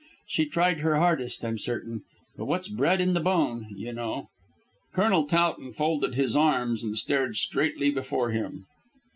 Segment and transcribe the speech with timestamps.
[0.25, 2.01] She tried her hardest, I'm certain,
[2.35, 4.29] but what's bred in the bone, you know."
[4.95, 8.65] Colonel Towton folded his arms and stared straightly before him.